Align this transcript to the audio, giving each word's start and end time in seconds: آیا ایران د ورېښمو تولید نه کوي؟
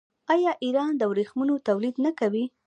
آیا 0.33 0.51
ایران 0.63 0.91
د 0.97 1.01
ورېښمو 1.11 1.55
تولید 1.67 1.95
نه 2.05 2.11
کوي؟ 2.19 2.43